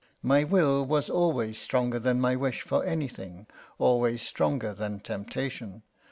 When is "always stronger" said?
1.11-1.99, 3.77-4.73